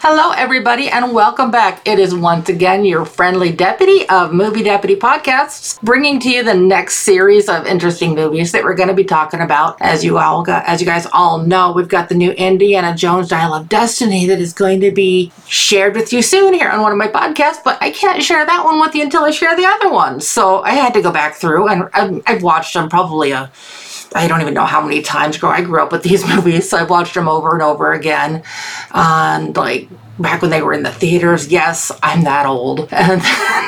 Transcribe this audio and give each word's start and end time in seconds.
Hello, 0.00 0.30
everybody, 0.30 0.88
and 0.88 1.12
welcome 1.12 1.50
back. 1.50 1.82
It 1.84 1.98
is 1.98 2.14
once 2.14 2.48
again 2.48 2.84
your 2.84 3.04
friendly 3.04 3.50
deputy 3.50 4.08
of 4.08 4.32
Movie 4.32 4.62
Deputy 4.62 4.94
Podcasts, 4.94 5.80
bringing 5.82 6.20
to 6.20 6.30
you 6.30 6.44
the 6.44 6.54
next 6.54 6.98
series 6.98 7.48
of 7.48 7.66
interesting 7.66 8.14
movies 8.14 8.52
that 8.52 8.62
we're 8.62 8.76
going 8.76 8.90
to 8.90 8.94
be 8.94 9.02
talking 9.02 9.40
about. 9.40 9.76
As 9.80 10.04
you 10.04 10.16
all, 10.16 10.44
got, 10.44 10.64
as 10.68 10.80
you 10.80 10.86
guys 10.86 11.08
all 11.12 11.38
know, 11.38 11.72
we've 11.72 11.88
got 11.88 12.08
the 12.08 12.14
new 12.14 12.30
Indiana 12.30 12.94
Jones 12.94 13.28
Dial 13.28 13.52
of 13.52 13.68
Destiny 13.68 14.24
that 14.26 14.38
is 14.38 14.52
going 14.52 14.80
to 14.82 14.92
be 14.92 15.32
shared 15.48 15.96
with 15.96 16.12
you 16.12 16.22
soon 16.22 16.54
here 16.54 16.70
on 16.70 16.80
one 16.80 16.92
of 16.92 16.98
my 16.98 17.08
podcasts. 17.08 17.64
But 17.64 17.82
I 17.82 17.90
can't 17.90 18.22
share 18.22 18.46
that 18.46 18.64
one 18.64 18.78
with 18.78 18.94
you 18.94 19.02
until 19.02 19.24
I 19.24 19.32
share 19.32 19.56
the 19.56 19.66
other 19.66 19.90
one. 19.90 20.20
So 20.20 20.62
I 20.62 20.74
had 20.74 20.94
to 20.94 21.02
go 21.02 21.10
back 21.10 21.34
through, 21.34 21.66
and 21.66 22.22
I've 22.24 22.44
watched 22.44 22.74
them 22.74 22.88
probably 22.88 23.32
a 23.32 23.50
I 24.14 24.26
don't 24.26 24.40
even 24.40 24.54
know 24.54 24.64
how 24.64 24.80
many 24.80 25.02
times. 25.02 25.42
I 25.42 25.62
grew 25.62 25.82
up 25.82 25.92
with 25.92 26.02
these 26.02 26.26
movies, 26.34 26.68
so 26.68 26.78
I 26.78 26.84
watched 26.84 27.14
them 27.14 27.28
over 27.28 27.52
and 27.52 27.62
over 27.62 27.92
again. 27.92 28.42
And 28.92 29.56
like 29.56 29.88
back 30.18 30.42
when 30.42 30.50
they 30.50 30.62
were 30.62 30.72
in 30.72 30.82
the 30.82 30.92
theaters. 30.92 31.48
Yes, 31.48 31.92
I'm 32.02 32.24
that 32.24 32.46
old. 32.46 32.88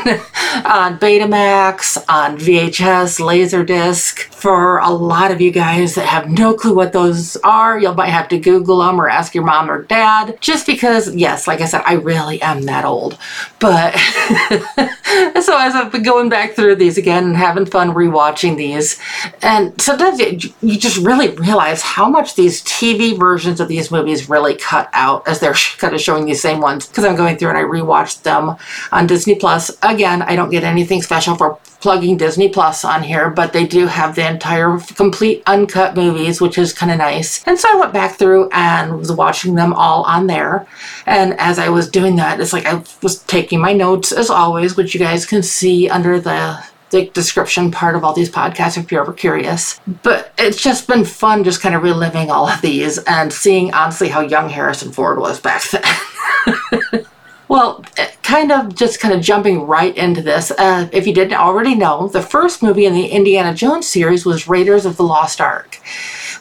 And 0.01 0.21
on 0.65 0.99
Betamax, 0.99 2.03
on 2.09 2.39
VHS, 2.39 3.21
Laserdisc. 3.21 4.19
For 4.35 4.79
a 4.79 4.89
lot 4.89 5.31
of 5.31 5.41
you 5.41 5.51
guys 5.51 5.95
that 5.95 6.07
have 6.07 6.31
no 6.31 6.55
clue 6.55 6.75
what 6.75 6.93
those 6.93 7.37
are, 7.37 7.79
you 7.79 7.93
might 7.93 8.09
have 8.09 8.29
to 8.29 8.39
Google 8.39 8.79
them 8.79 9.01
or 9.01 9.09
ask 9.09 9.35
your 9.35 9.45
mom 9.45 9.71
or 9.71 9.83
dad. 9.83 10.39
Just 10.41 10.67
because, 10.67 11.15
yes, 11.15 11.47
like 11.47 11.61
I 11.61 11.67
said, 11.67 11.83
I 11.85 11.95
really 11.95 12.41
am 12.41 12.63
that 12.63 12.85
old. 12.85 13.19
But 13.59 13.93
so 15.43 15.59
as 15.59 15.75
I've 15.75 15.93
been 15.93 16.03
going 16.03 16.31
back 16.31 16.53
through 16.53 16.77
these 16.77 16.97
again 16.97 17.25
and 17.25 17.37
having 17.37 17.67
fun 17.67 17.93
rewatching 17.93 18.57
these, 18.57 18.99
and 19.43 19.81
sometimes 19.81 20.21
you 20.21 20.79
just 20.79 20.97
really 20.97 21.29
realize 21.29 21.83
how 21.83 22.09
much 22.09 22.35
these 22.35 22.63
TV 22.65 23.19
versions 23.19 23.61
of 23.61 23.69
these 23.69 23.91
movies 23.91 24.29
really 24.29 24.57
cut 24.57 24.89
out 24.93 25.29
as 25.29 25.41
they're 25.41 25.55
kind 25.79 25.95
of 25.95 26.01
showing 26.01 26.25
these 26.25 26.40
same 26.41 26.61
ones 26.61 26.87
because 26.87 27.05
I'm 27.05 27.17
going 27.17 27.37
through 27.37 27.51
and 27.51 27.59
I 27.59 27.63
rewatched 27.63 28.23
them 28.23 28.57
on 28.93 29.07
Disney 29.07 29.35
Plus. 29.35 29.71
Again, 29.83 30.23
I 30.23 30.37
don't 30.37 30.51
get 30.51 30.65
anything 30.65 31.03
special 31.03 31.37
for 31.37 31.59
plugging 31.81 32.17
Disney 32.17 32.49
Plus 32.49 32.85
on 32.85 33.03
here, 33.03 33.31
but 33.31 33.53
they 33.53 33.67
do 33.67 33.87
have 33.87 34.15
the 34.15 34.29
entire 34.29 34.79
complete 34.97 35.43
uncut 35.47 35.97
movies, 35.97 36.41
which 36.41 36.59
is 36.59 36.73
kind 36.73 36.93
of 36.93 36.99
nice. 36.99 37.43
And 37.47 37.59
so 37.59 37.69
I 37.73 37.79
went 37.79 37.93
back 37.93 38.17
through 38.17 38.49
and 38.53 38.99
was 38.99 39.13
watching 39.13 39.55
them 39.55 39.73
all 39.73 40.03
on 40.05 40.27
there. 40.27 40.67
And 41.07 41.39
as 41.41 41.59
I 41.59 41.69
was 41.69 41.89
doing 41.89 42.17
that, 42.17 42.41
it's 42.41 42.53
like 42.53 42.67
I 42.67 42.83
was 43.03 43.23
taking 43.25 43.61
my 43.61 43.73
notes 43.73 44.13
as 44.13 44.31
always, 44.31 44.77
which 44.77 44.95
you 44.95 45.01
guys 45.01 45.25
can 45.27 45.43
see 45.43 45.89
under 45.89 46.21
the 46.21 46.63
the 46.91 47.07
description 47.11 47.71
part 47.71 47.97
of 47.97 48.05
all 48.05 48.13
these 48.13 48.31
podcasts 48.31 48.77
if 48.77 48.91
you're 48.91 49.03
ever 49.03 49.13
curious. 49.13 49.81
But 50.03 50.33
it's 50.39 50.61
just 50.61 50.87
been 50.87 51.05
fun 51.05 51.45
just 51.45 51.61
kind 51.61 51.75
of 51.75 51.83
reliving 51.83 52.31
all 52.31 52.49
of 52.49 52.61
these 52.61 52.99
and 52.99 53.33
seeing 53.33 53.73
honestly 53.73 54.09
how 54.09 54.21
young 54.21 54.49
Harrison 54.49 54.93
Ford 54.93 55.19
was 55.19 55.41
back 55.41 55.63
then. 55.71 57.07
well, 57.49 57.85
eh, 57.97 58.11
kind 58.23 58.53
of 58.53 58.75
just 58.75 59.01
kind 59.01 59.15
of 59.15 59.21
jumping 59.21 59.67
right 59.67 59.97
into 59.97 60.23
this. 60.23 60.51
Uh, 60.51 60.89
if 60.93 61.07
you 61.07 61.15
didn't 61.15 61.35
already 61.35 61.75
know, 61.75 62.09
the 62.09 62.23
first 62.23 62.63
movie 62.63 62.87
in 62.87 62.95
the 62.95 63.07
Indiana 63.07 63.55
Jones 63.55 63.87
series 63.87 64.27
was 64.27 64.49
Raiders 64.49 64.85
of 64.85 64.97
the 64.97 65.05
Lost 65.05 65.41
Ark. 65.41 65.79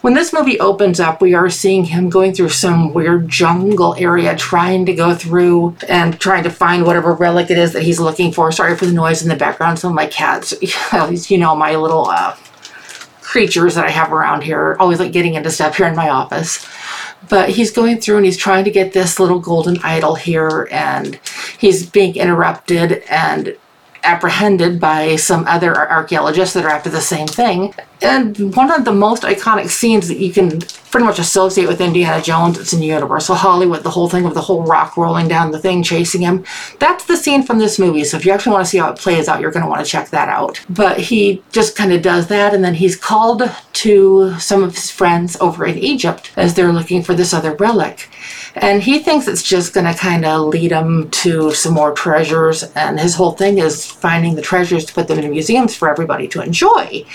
When 0.01 0.13
this 0.13 0.31
movie 0.31 0.57
opens 0.61 1.01
up, 1.01 1.21
we 1.21 1.33
are 1.33 1.49
seeing 1.49 1.83
him 1.83 2.09
going 2.09 2.33
through 2.33 2.49
some 2.49 2.93
weird 2.93 3.27
jungle 3.27 3.95
area, 3.97 4.33
trying 4.37 4.85
to 4.85 4.95
go 4.95 5.13
through 5.13 5.75
and 5.89 6.17
trying 6.21 6.43
to 6.43 6.49
find 6.49 6.85
whatever 6.85 7.11
relic 7.11 7.51
it 7.51 7.57
is 7.57 7.73
that 7.73 7.83
he's 7.83 7.99
looking 7.99 8.31
for. 8.31 8.49
Sorry 8.53 8.77
for 8.77 8.85
the 8.85 8.93
noise 8.93 9.21
in 9.23 9.27
the 9.27 9.35
background. 9.35 9.77
Some 9.77 9.91
of 9.91 9.95
my 9.95 10.07
cats, 10.07 10.53
you 11.29 11.37
know, 11.37 11.53
my 11.53 11.75
little 11.75 12.07
uh, 12.07 12.37
creatures 13.19 13.75
that 13.75 13.85
I 13.85 13.89
have 13.89 14.13
around 14.13 14.43
here, 14.43 14.77
always 14.79 14.99
like 14.99 15.11
getting 15.11 15.33
into 15.33 15.51
stuff 15.51 15.75
here 15.75 15.87
in 15.87 15.97
my 15.97 16.07
office. 16.07 16.65
But 17.27 17.49
he's 17.49 17.71
going 17.71 17.99
through 17.99 18.17
and 18.17 18.25
he's 18.25 18.37
trying 18.37 18.63
to 18.63 18.71
get 18.71 18.93
this 18.93 19.19
little 19.19 19.39
golden 19.39 19.79
idol 19.83 20.15
here, 20.15 20.69
and 20.71 21.19
he's 21.57 21.85
being 21.85 22.15
interrupted 22.15 23.03
and 23.09 23.57
apprehended 24.09 24.79
by 24.79 25.15
some 25.15 25.45
other 25.47 25.73
archaeologists 25.89 26.55
that 26.55 26.65
are 26.65 26.71
after 26.71 26.89
the 26.89 26.99
same 26.99 27.27
thing. 27.27 27.73
And 28.01 28.55
one 28.55 28.71
of 28.71 28.83
the 28.83 28.91
most 28.91 29.21
iconic 29.23 29.69
scenes 29.69 30.07
that 30.07 30.17
you 30.17 30.33
can 30.33 30.61
pretty 30.91 31.05
much 31.05 31.19
associate 31.19 31.67
with 31.67 31.81
Indiana 31.81 32.21
Jones, 32.21 32.57
it's 32.57 32.73
in 32.73 32.81
Universal 32.81 33.35
Hollywood, 33.35 33.83
the 33.83 33.89
whole 33.89 34.09
thing 34.09 34.25
of 34.25 34.33
the 34.33 34.41
whole 34.41 34.63
rock 34.63 34.97
rolling 34.97 35.27
down 35.27 35.51
the 35.51 35.59
thing, 35.59 35.83
chasing 35.83 36.21
him. 36.21 36.45
That's 36.79 37.05
the 37.05 37.17
scene 37.17 37.43
from 37.43 37.59
this 37.59 37.79
movie. 37.79 38.03
So 38.03 38.17
if 38.17 38.25
you 38.25 38.31
actually 38.31 38.53
want 38.53 38.65
to 38.65 38.69
see 38.69 38.79
how 38.79 38.91
it 38.91 38.99
plays 38.99 39.27
out, 39.27 39.41
you're 39.41 39.51
going 39.51 39.63
to 39.63 39.69
want 39.69 39.85
to 39.85 39.89
check 39.89 40.09
that 40.09 40.29
out. 40.29 40.59
But 40.69 40.99
he 40.99 41.43
just 41.51 41.75
kind 41.75 41.93
of 41.93 42.01
does 42.01 42.27
that, 42.27 42.53
and 42.53 42.63
then 42.63 42.73
he's 42.73 42.95
called 42.95 43.43
to 43.73 44.37
some 44.39 44.63
of 44.63 44.75
his 44.75 44.91
friends 44.91 45.37
over 45.39 45.65
in 45.65 45.77
Egypt 45.77 46.31
as 46.35 46.53
they're 46.53 46.73
looking 46.73 47.03
for 47.03 47.13
this 47.13 47.33
other 47.33 47.55
relic. 47.55 48.09
And 48.55 48.81
he 48.81 48.99
thinks 48.99 49.27
it's 49.27 49.43
just 49.43 49.73
going 49.73 49.85
to 49.85 49.97
kind 49.97 50.25
of 50.25 50.47
lead 50.47 50.71
him 50.71 51.09
to 51.11 51.51
some 51.53 51.73
more 51.73 51.93
treasures. 51.93 52.63
And 52.73 52.99
his 52.99 53.15
whole 53.15 53.31
thing 53.31 53.59
is 53.59 53.85
finding 53.85 54.35
the 54.35 54.41
treasures 54.41 54.85
to 54.85 54.93
put 54.93 55.07
them 55.07 55.19
in 55.19 55.29
museums 55.29 55.75
for 55.75 55.89
everybody 55.89 56.27
to 56.29 56.41
enjoy. 56.41 57.05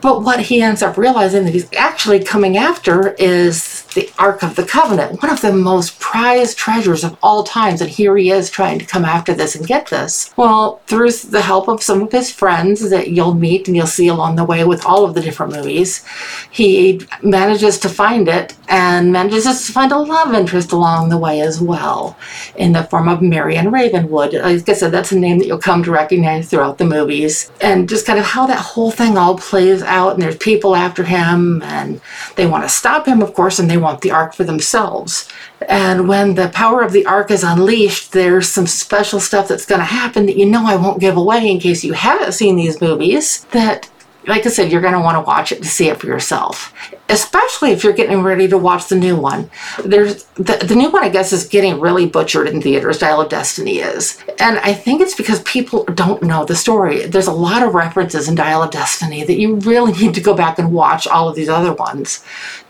But 0.00 0.22
what 0.22 0.40
he 0.40 0.60
ends 0.60 0.82
up 0.82 0.96
realizing 0.96 1.44
that 1.44 1.52
he's 1.54 1.72
actually 1.74 2.22
coming 2.22 2.56
after 2.56 3.10
is 3.14 3.85
the 3.96 4.08
Ark 4.18 4.44
of 4.44 4.54
the 4.54 4.64
Covenant, 4.64 5.20
one 5.22 5.32
of 5.32 5.40
the 5.40 5.52
most 5.52 5.98
prized 5.98 6.56
treasures 6.56 7.02
of 7.02 7.16
all 7.22 7.42
times. 7.42 7.80
And 7.80 7.90
here 7.90 8.16
he 8.16 8.30
is 8.30 8.50
trying 8.50 8.78
to 8.78 8.84
come 8.84 9.04
after 9.04 9.34
this 9.34 9.56
and 9.56 9.66
get 9.66 9.88
this. 9.88 10.32
Well, 10.36 10.80
through 10.86 11.10
the 11.10 11.42
help 11.42 11.66
of 11.66 11.82
some 11.82 12.02
of 12.02 12.12
his 12.12 12.30
friends 12.30 12.90
that 12.90 13.08
you'll 13.08 13.34
meet 13.34 13.66
and 13.66 13.76
you'll 13.76 13.86
see 13.86 14.06
along 14.06 14.36
the 14.36 14.44
way 14.44 14.64
with 14.64 14.84
all 14.84 15.04
of 15.04 15.14
the 15.14 15.22
different 15.22 15.54
movies, 15.54 16.04
he 16.50 17.00
manages 17.22 17.78
to 17.80 17.88
find 17.88 18.28
it 18.28 18.54
and 18.68 19.12
manages 19.12 19.44
to 19.66 19.72
find 19.72 19.92
a 19.92 19.98
love 19.98 20.34
interest 20.34 20.72
along 20.72 21.08
the 21.08 21.18
way 21.18 21.40
as 21.40 21.60
well 21.60 22.16
in 22.56 22.72
the 22.72 22.84
form 22.84 23.08
of 23.08 23.22
Marion 23.22 23.70
Ravenwood. 23.70 24.34
Uh, 24.34 24.50
like 24.50 24.68
I 24.68 24.74
said, 24.74 24.92
that's 24.92 25.12
a 25.12 25.18
name 25.18 25.38
that 25.38 25.46
you'll 25.46 25.58
come 25.58 25.82
to 25.84 25.90
recognize 25.90 26.48
throughout 26.48 26.78
the 26.78 26.84
movies. 26.84 27.50
And 27.60 27.88
just 27.88 28.06
kind 28.06 28.18
of 28.18 28.26
how 28.26 28.46
that 28.46 28.58
whole 28.58 28.90
thing 28.90 29.16
all 29.16 29.38
plays 29.38 29.82
out, 29.82 30.14
and 30.14 30.22
there's 30.22 30.36
people 30.36 30.76
after 30.76 31.04
him, 31.04 31.62
and 31.62 32.00
they 32.34 32.46
want 32.46 32.64
to 32.64 32.68
stop 32.68 33.06
him, 33.06 33.22
of 33.22 33.32
course, 33.32 33.58
and 33.58 33.70
they 33.70 33.78
want 33.86 34.00
the 34.02 34.10
ark 34.10 34.34
for 34.34 34.44
themselves. 34.44 35.28
And 35.68 36.08
when 36.08 36.34
the 36.34 36.48
power 36.48 36.82
of 36.82 36.92
the 36.92 37.06
ark 37.06 37.30
is 37.30 37.42
unleashed, 37.42 38.12
there's 38.12 38.48
some 38.48 38.66
special 38.66 39.20
stuff 39.20 39.48
that's 39.48 39.66
going 39.66 39.80
to 39.80 39.84
happen 39.84 40.26
that 40.26 40.36
you 40.36 40.46
know 40.46 40.64
I 40.66 40.76
won't 40.76 41.00
give 41.00 41.16
away 41.16 41.50
in 41.50 41.60
case 41.60 41.84
you 41.84 41.94
haven't 41.94 42.32
seen 42.32 42.56
these 42.56 42.80
movies 42.80 43.44
that 43.52 43.90
like 44.26 44.44
I 44.44 44.48
said, 44.48 44.72
you're 44.72 44.80
going 44.80 44.92
to 44.92 45.00
want 45.00 45.16
to 45.16 45.20
watch 45.20 45.52
it 45.52 45.62
to 45.62 45.68
see 45.68 45.88
it 45.88 45.98
for 46.00 46.08
yourself, 46.08 46.72
especially 47.08 47.70
if 47.70 47.84
you're 47.84 47.92
getting 47.92 48.22
ready 48.22 48.48
to 48.48 48.58
watch 48.58 48.88
the 48.88 48.96
new 48.96 49.16
one. 49.16 49.50
There's 49.84 50.24
the, 50.34 50.64
the 50.64 50.74
new 50.74 50.90
one, 50.90 51.04
I 51.04 51.08
guess, 51.08 51.32
is 51.32 51.46
getting 51.46 51.80
really 51.80 52.06
butchered 52.06 52.48
in 52.48 52.60
theaters. 52.60 52.98
Dial 52.98 53.20
of 53.20 53.28
Destiny 53.28 53.78
is, 53.78 54.22
and 54.38 54.58
I 54.58 54.72
think 54.72 55.00
it's 55.00 55.14
because 55.14 55.42
people 55.42 55.84
don't 55.84 56.22
know 56.22 56.44
the 56.44 56.56
story. 56.56 57.06
There's 57.06 57.26
a 57.26 57.32
lot 57.32 57.62
of 57.62 57.74
references 57.74 58.28
in 58.28 58.34
Dial 58.34 58.62
of 58.62 58.70
Destiny 58.70 59.24
that 59.24 59.38
you 59.38 59.56
really 59.56 59.92
need 59.92 60.14
to 60.14 60.20
go 60.20 60.34
back 60.34 60.58
and 60.58 60.72
watch 60.72 61.06
all 61.06 61.28
of 61.28 61.36
these 61.36 61.48
other 61.48 61.72
ones 61.72 62.24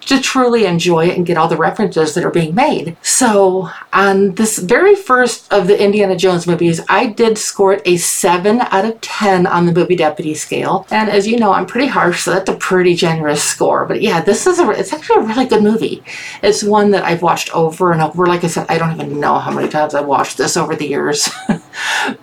to 0.07 0.21
truly 0.21 0.65
enjoy 0.65 1.07
it 1.09 1.17
and 1.17 1.27
get 1.27 1.37
all 1.37 1.49
the 1.49 1.57
references 1.57 2.15
that 2.15 2.25
are 2.25 2.31
being 2.31 2.55
made. 2.55 2.97
So, 3.03 3.71
on 3.93 4.35
this 4.35 4.59
very 4.59 4.95
first 4.95 5.53
of 5.53 5.67
the 5.67 5.83
Indiana 5.83 6.17
Jones 6.17 6.47
movies, 6.47 6.81
I 6.89 7.07
did 7.07 7.37
score 7.37 7.75
it 7.75 7.83
a 7.85 7.97
7 7.97 8.61
out 8.61 8.85
of 8.85 9.01
10 9.01 9.47
on 9.47 9.67
the 9.67 9.73
movie 9.73 9.97
deputy 9.97 10.35
scale. 10.35 10.87
And 10.91 11.11
as 11.11 11.27
you 11.27 11.39
know, 11.39 11.53
I'm 11.53 11.67
pretty 11.67 11.89
harsh, 11.89 12.23
so 12.23 12.33
that's 12.33 12.49
a 12.49 12.55
pretty 12.55 12.95
generous 12.95 13.43
score. 13.43 13.85
But 13.85 14.01
yeah, 14.01 14.21
this 14.27 14.47
is 14.47 14.59
a 14.59 14.69
it's 14.71 14.93
actually 14.93 15.25
a 15.25 15.27
really 15.27 15.47
good 15.47 15.63
movie. 15.63 16.03
It's 16.43 16.63
one 16.63 16.91
that 16.91 17.05
I've 17.05 17.23
watched 17.23 17.49
over 17.55 17.93
and 17.93 18.03
over. 18.03 18.27
Like 18.27 18.45
I 18.45 18.49
said, 18.49 18.67
I 18.69 18.77
don't 18.77 18.93
even 19.01 19.21
know 19.21 19.39
how 19.39 19.53
many 19.53 19.69
times 19.69 19.95
I've 19.95 20.07
watched 20.07 20.37
this 20.37 20.57
over 20.57 20.75
the 20.75 20.87
years, 20.87 21.31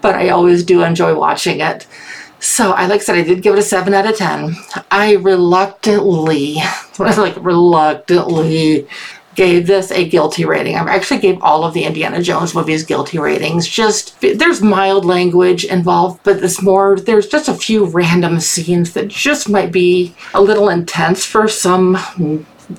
but 0.02 0.16
I 0.16 0.30
always 0.30 0.63
do 0.63 0.84
enjoy 0.84 1.18
watching 1.18 1.62
it. 1.62 1.88
So 2.40 2.74
I 2.74 2.88
like 2.88 3.00
I 3.00 3.03
said, 3.03 3.16
I 3.16 3.24
did 3.24 3.42
give 3.42 3.53
it 3.53 3.59
a 3.59 3.63
seven 3.63 3.94
out 3.94 4.06
of 4.06 4.18
ten. 4.18 4.56
I 4.92 5.13
reluctantly, 5.13 6.58
like 7.00 7.38
reluctantly, 7.38 8.86
gave 9.36 9.68
this 9.68 9.92
a 9.92 10.08
guilty 10.08 10.46
rating. 10.46 10.76
I 10.76 10.94
actually 10.94 11.20
gave 11.20 11.42
all 11.42 11.64
of 11.64 11.74
the 11.74 11.84
Indiana 11.84 12.22
Jones 12.22 12.54
movies 12.54 12.84
guilty 12.84 13.19
ratings. 13.19 13.68
Just 13.68 14.19
there's 14.22 14.62
mild 14.62 15.06
language 15.06 15.66
involved, 15.66 16.22
but 16.24 16.44
it's 16.44 16.62
more 16.62 17.00
there's 17.00 17.28
just 17.28 17.50
a 17.50 17.54
few 17.54 17.86
random 17.86 18.40
scenes 18.40 18.94
that 18.94 19.07
just 19.07 19.50
might 19.50 19.72
be 19.72 20.13
a 20.34 20.42
little 20.42 20.69
intense 20.69 21.25
for 21.25 21.48
some 21.48 21.98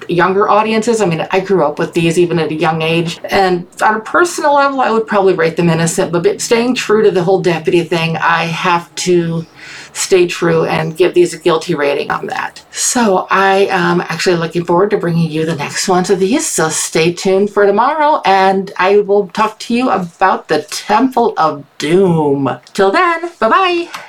younger 0.08 0.48
audiences. 0.48 1.00
I 1.00 1.06
mean, 1.06 1.26
I 1.30 1.40
grew 1.40 1.64
up 1.64 1.78
with 1.78 1.94
these 1.94 2.18
even 2.18 2.38
at 2.38 2.50
a 2.50 2.54
young 2.54 2.82
age. 2.82 3.20
And 3.24 3.66
on 3.82 3.96
a 3.96 4.00
personal 4.00 4.54
level, 4.54 4.80
I 4.80 4.90
would 4.90 5.06
probably 5.06 5.34
rate 5.34 5.56
them 5.56 5.68
innocent, 5.68 6.12
but 6.12 6.40
staying 6.40 6.74
true 6.74 7.02
to 7.02 7.10
the 7.10 7.22
whole 7.22 7.40
deputy 7.40 7.84
thing, 7.84 8.16
I 8.16 8.44
have 8.44 8.94
to 8.96 9.46
stay 9.92 10.26
true 10.26 10.64
and 10.64 10.96
give 10.96 11.14
these 11.14 11.32
a 11.32 11.38
guilty 11.38 11.74
rating 11.74 12.10
on 12.10 12.26
that. 12.26 12.64
So 12.72 13.26
I 13.30 13.66
am 13.70 14.00
actually 14.00 14.36
looking 14.36 14.64
forward 14.64 14.90
to 14.90 14.98
bringing 14.98 15.30
you 15.30 15.46
the 15.46 15.54
next 15.54 15.88
ones 15.88 16.10
of 16.10 16.18
these. 16.18 16.46
So 16.46 16.68
stay 16.68 17.12
tuned 17.12 17.50
for 17.50 17.64
tomorrow 17.64 18.20
and 18.24 18.72
I 18.76 18.98
will 18.98 19.28
talk 19.28 19.58
to 19.60 19.74
you 19.74 19.90
about 19.90 20.48
the 20.48 20.62
Temple 20.62 21.34
of 21.36 21.64
Doom. 21.78 22.50
Till 22.72 22.90
then, 22.90 23.30
bye 23.38 23.48
bye. 23.48 24.00